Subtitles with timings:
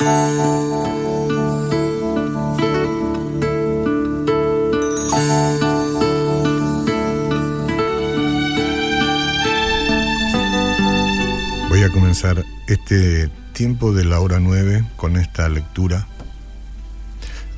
[0.00, 0.08] Voy
[11.82, 16.06] a comenzar este tiempo de la hora 9 con esta lectura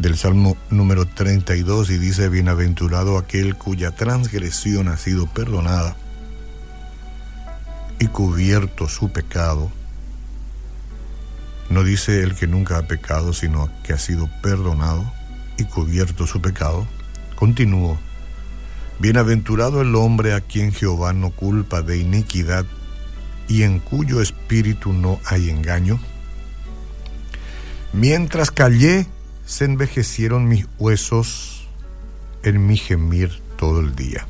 [0.00, 5.94] del Salmo número 32 y dice, Bienaventurado aquel cuya transgresión ha sido perdonada
[8.00, 9.70] y cubierto su pecado.
[11.72, 15.10] No dice el que nunca ha pecado, sino que ha sido perdonado
[15.56, 16.86] y cubierto su pecado.
[17.34, 17.98] Continúo.
[18.98, 22.66] Bienaventurado el hombre a quien Jehová no culpa de iniquidad
[23.48, 25.98] y en cuyo espíritu no hay engaño.
[27.94, 29.06] Mientras callé,
[29.46, 31.66] se envejecieron mis huesos
[32.42, 34.26] en mi gemir todo el día.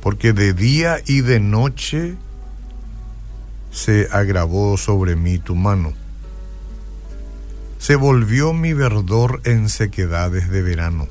[0.00, 2.14] Porque de día y de noche
[3.74, 5.92] se agravó sobre mí tu mano.
[7.78, 11.08] Se volvió mi verdor en sequedades de verano.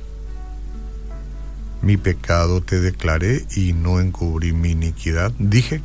[1.82, 5.34] Mi pecado te declaré y no encubrí mi iniquidad.
[5.38, 5.82] Dije,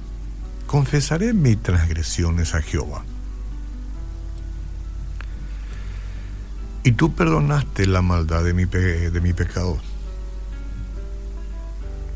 [0.68, 3.04] confesaré mis transgresiones a Jehová.
[6.84, 9.78] Y tú perdonaste la maldad de mi, de mi pecado.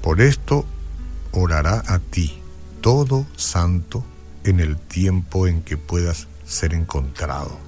[0.02, 0.64] Por esto
[1.32, 2.40] orará a ti
[2.80, 4.04] todo santo
[4.44, 7.58] en el tiempo en que puedas ser encontrado.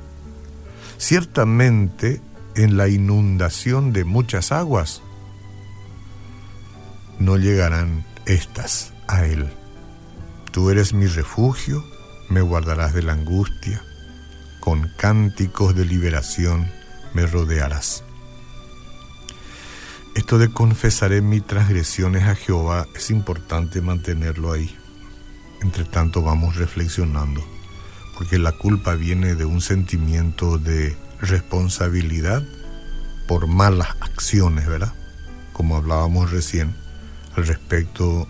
[0.98, 2.20] Ciertamente
[2.54, 5.02] en la inundación de muchas aguas
[7.18, 9.48] no llegarán estas a él.
[10.52, 11.84] Tú eres mi refugio,
[12.28, 13.82] me guardarás de la angustia,
[14.60, 16.70] con cánticos de liberación
[17.12, 18.04] me rodearás.
[20.14, 24.76] Esto de confesaré mis transgresiones a Jehová es importante mantenerlo ahí.
[25.64, 27.42] Entre tanto vamos reflexionando,
[28.18, 32.42] porque la culpa viene de un sentimiento de responsabilidad
[33.26, 34.92] por malas acciones, ¿verdad?
[35.54, 36.76] Como hablábamos recién
[37.34, 38.28] al respecto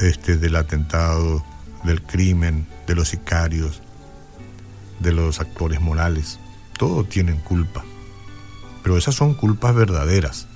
[0.00, 1.44] este, del atentado,
[1.84, 3.82] del crimen, de los sicarios,
[5.00, 6.40] de los actores morales.
[6.78, 7.84] Todos tienen culpa,
[8.82, 10.48] pero esas son culpas verdaderas.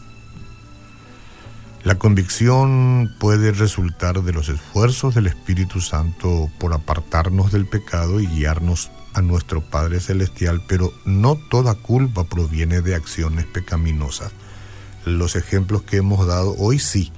[1.84, 8.26] La convicción puede resultar de los esfuerzos del Espíritu Santo por apartarnos del pecado y
[8.26, 14.32] guiarnos a nuestro Padre Celestial, pero no toda culpa proviene de acciones pecaminosas.
[15.04, 17.12] Los ejemplos que hemos dado hoy sí,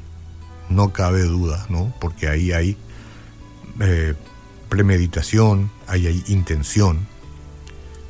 [0.69, 1.93] no cabe duda, ¿no?
[1.99, 2.77] Porque ahí hay
[3.81, 4.15] eh,
[4.69, 7.07] premeditación, ahí hay intención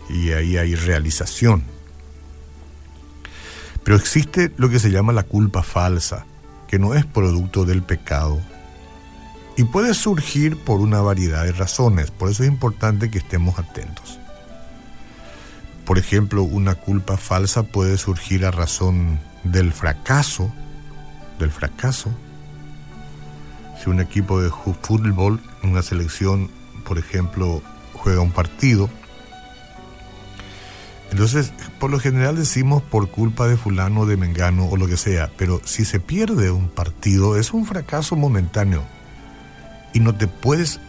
[0.09, 1.65] y ahí hay realización.
[3.84, 6.27] Pero existe lo que se llama la culpa falsa,
[6.71, 8.41] que no es producto del pecado
[9.57, 14.19] y puede surgir por una variedad de razones, por eso es importante que estemos atentos.
[15.85, 20.53] Por ejemplo, una culpa falsa puede surgir a razón del fracaso,
[21.39, 22.11] del fracaso
[23.83, 26.51] si un equipo de fútbol, una selección,
[26.85, 27.63] por ejemplo,
[27.95, 28.91] juega un partido,
[31.10, 35.31] entonces, por lo general decimos por culpa de fulano, de mengano o lo que sea,
[35.37, 38.84] pero si se pierde un partido es un fracaso momentáneo
[39.93, 40.81] y no te puedes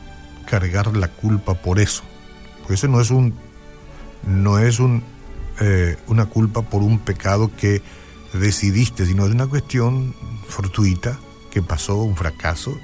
[0.46, 2.04] cargar la culpa por eso,
[2.60, 3.34] porque eso no es un
[4.28, 5.04] no es un,
[5.60, 7.82] eh, una culpa por un pecado que
[8.34, 10.14] decidiste, sino es una cuestión
[10.48, 11.18] fortuita
[11.50, 12.78] que pasó un fracaso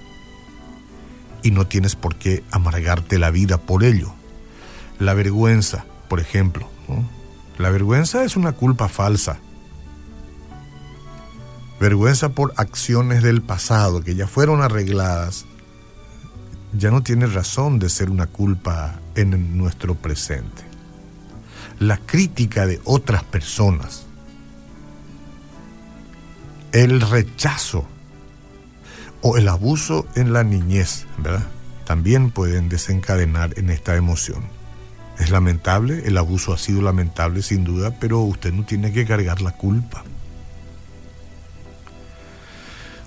[1.43, 4.13] y no tienes por qué amargarte la vida por ello.
[4.99, 6.69] La vergüenza, por ejemplo.
[7.57, 9.39] La vergüenza es una culpa falsa.
[11.79, 15.45] Vergüenza por acciones del pasado que ya fueron arregladas.
[16.73, 20.63] Ya no tiene razón de ser una culpa en nuestro presente.
[21.79, 24.05] La crítica de otras personas.
[26.71, 27.87] El rechazo
[29.21, 31.47] o el abuso en la niñez, ¿verdad?
[31.85, 34.56] También pueden desencadenar en esta emoción.
[35.19, 39.41] Es lamentable, el abuso ha sido lamentable sin duda, pero usted no tiene que cargar
[39.41, 40.03] la culpa.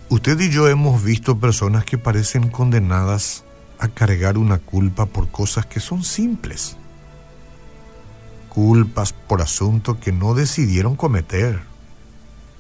[0.09, 3.45] Usted y yo hemos visto personas que parecen condenadas
[3.79, 6.77] a cargar una culpa por cosas que son simples.
[8.49, 11.61] Culpas por asuntos que no decidieron cometer,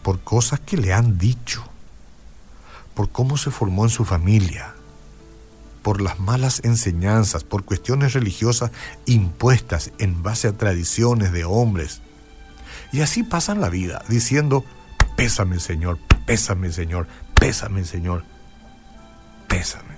[0.02, 1.70] por cosas que le han dicho
[3.00, 4.74] por cómo se formó en su familia,
[5.82, 8.70] por las malas enseñanzas, por cuestiones religiosas
[9.06, 12.00] impuestas en base a tradiciones de hombres.
[12.92, 14.64] Y así pasan la vida, diciendo,
[15.16, 18.24] pésame Señor, pésame Señor, pésame Señor,
[19.48, 19.96] pésame.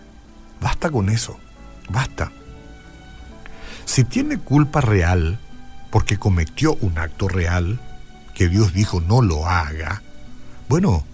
[0.60, 1.38] Basta con eso,
[1.88, 2.30] basta.
[3.84, 5.40] Si tiene culpa real,
[5.90, 7.80] porque cometió un acto real,
[8.34, 10.02] que Dios dijo no lo haga,
[10.68, 11.04] bueno,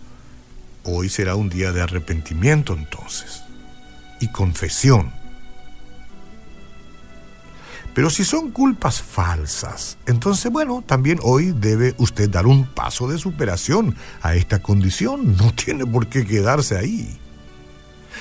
[0.84, 3.47] hoy será un día de arrepentimiento entonces
[4.20, 5.12] y confesión.
[7.94, 13.18] Pero si son culpas falsas, entonces bueno, también hoy debe usted dar un paso de
[13.18, 15.36] superación a esta condición.
[15.36, 17.18] No tiene por qué quedarse ahí.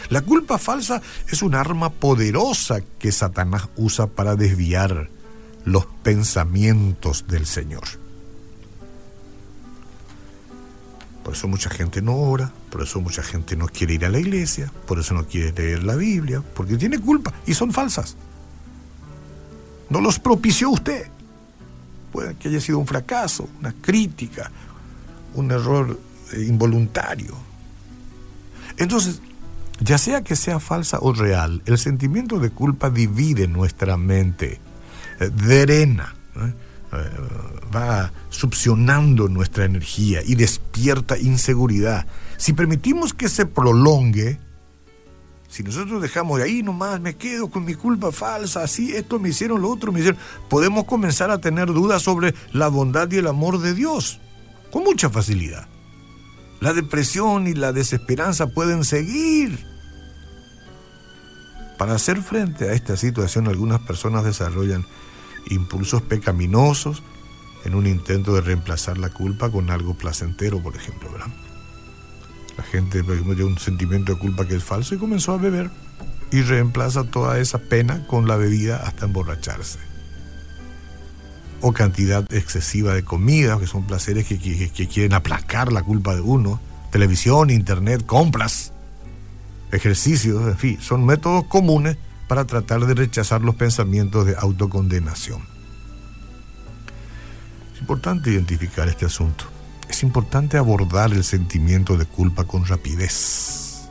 [0.10, 5.10] La culpa falsa es un arma poderosa que Satanás usa para desviar
[5.66, 7.84] los pensamientos del Señor.
[11.24, 14.20] Por eso mucha gente no ora, por eso mucha gente no quiere ir a la
[14.20, 18.16] iglesia, por eso no quiere leer la Biblia, porque tiene culpa y son falsas.
[19.90, 21.08] No los propició usted.
[22.12, 24.52] Puede que haya sido un fracaso, una crítica,
[25.34, 26.00] un error
[26.34, 27.36] eh, involuntario.
[28.78, 29.24] Entonces,
[29.80, 34.60] ya sea que sea falsa o real, el sentimiento de culpa divide nuestra mente,
[35.20, 36.54] eh, drena, eh,
[37.75, 42.07] va succionando nuestra energía y despierta inseguridad.
[42.38, 44.39] Si permitimos que se prolongue,
[45.50, 49.30] si nosotros dejamos de ahí nomás, me quedo con mi culpa falsa, así, esto me
[49.30, 50.19] hicieron, lo otro me hicieron,
[50.50, 54.19] podemos comenzar a tener dudas sobre la bondad y el amor de Dios,
[54.72, 55.68] con mucha facilidad.
[56.60, 59.66] La depresión y la desesperanza pueden seguir.
[61.78, 64.83] Para hacer frente a esta situación, algunas personas desarrollan
[65.50, 67.04] impulsos pecaminosos
[67.66, 71.28] en un intento de reemplazar la culpa con algo placentero, por ejemplo, ¿verdad?
[72.58, 75.70] La gente tiene un sentimiento de culpa que es falso y comenzó a beber
[76.32, 79.80] y reemplaza toda esa pena con la bebida hasta emborracharse.
[81.62, 86.22] O cantidad excesiva de comida, que son placeres que, que quieren aplacar la culpa de
[86.22, 86.60] uno.
[86.92, 88.74] Televisión, internet, compras,
[89.72, 91.98] ejercicios, en fin, son métodos comunes
[92.28, 95.42] para tratar de rechazar los pensamientos de autocondenación.
[97.74, 99.46] Es importante identificar este asunto.
[99.90, 103.88] Es importante abordar el sentimiento de culpa con rapidez.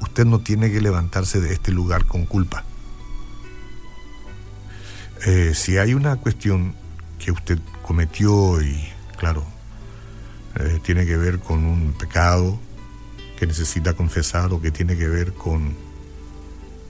[0.00, 2.64] Usted no tiene que levantarse de este lugar con culpa.
[5.26, 6.74] Eh, si hay una cuestión
[7.18, 8.82] que usted cometió y,
[9.18, 9.44] claro,
[10.58, 12.58] eh, tiene que ver con un pecado
[13.38, 15.76] que necesita confesar o que tiene que ver con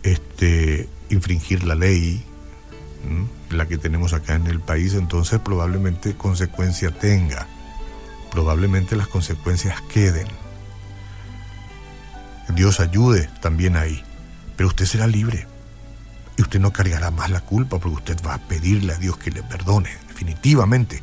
[0.03, 2.25] este, infringir la ley,
[3.51, 7.47] la que tenemos acá en el país, entonces probablemente consecuencia tenga,
[8.31, 10.29] probablemente las consecuencias queden.
[12.55, 14.03] Dios ayude también ahí,
[14.57, 15.47] pero usted será libre
[16.37, 19.31] y usted no cargará más la culpa porque usted va a pedirle a Dios que
[19.31, 21.03] le perdone, definitivamente,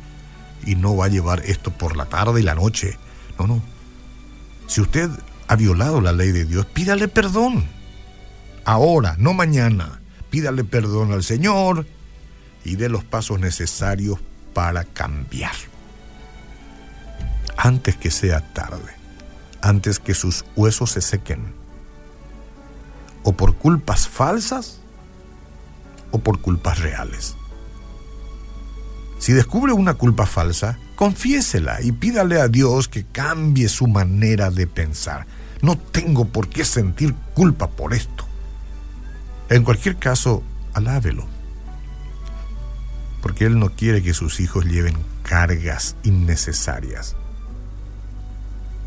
[0.64, 2.98] y no va a llevar esto por la tarde y la noche.
[3.38, 3.62] No, no.
[4.66, 5.10] Si usted
[5.48, 7.79] ha violado la ley de Dios, pídale perdón
[8.70, 10.00] ahora, no mañana.
[10.30, 11.86] Pídale perdón al Señor
[12.64, 14.20] y dé los pasos necesarios
[14.54, 15.54] para cambiar.
[17.56, 18.94] Antes que sea tarde,
[19.60, 21.52] antes que sus huesos se sequen,
[23.24, 24.80] o por culpas falsas
[26.12, 27.34] o por culpas reales.
[29.18, 34.66] Si descubre una culpa falsa, confiésela y pídale a Dios que cambie su manera de
[34.66, 35.26] pensar.
[35.60, 38.29] No tengo por qué sentir culpa por esto.
[39.50, 40.44] En cualquier caso,
[40.74, 41.26] alábelo,
[43.20, 47.16] porque Él no quiere que sus hijos lleven cargas innecesarias.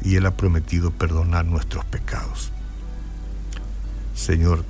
[0.01, 2.51] Y Él ha prometido perdonar nuestros pecados.
[4.15, 4.63] Señor,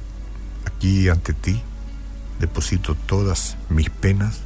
[0.65, 1.61] aquí ante ti
[2.39, 4.41] deposito todas mis penas,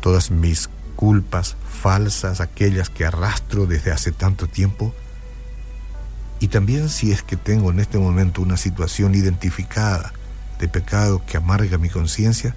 [0.00, 4.94] todas mis culpas falsas, aquellas que arrastro desde hace tanto tiempo,
[6.42, 10.12] y también si es que tengo en este momento una situación identificada
[10.58, 12.56] de pecado que amarga mi conciencia,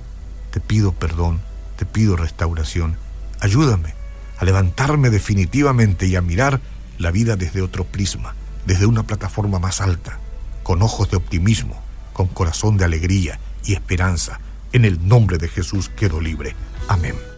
[0.50, 1.40] te pido perdón,
[1.76, 2.98] te pido restauración.
[3.42, 3.94] Ayúdame
[4.40, 6.62] a levantarme definitivamente y a mirar
[6.98, 8.34] la vida desde otro prisma,
[8.66, 10.18] desde una plataforma más alta,
[10.64, 11.80] con ojos de optimismo,
[12.12, 14.40] con corazón de alegría y esperanza.
[14.74, 16.56] En el nombre de Jesús quedo libre.
[16.88, 17.35] Amén.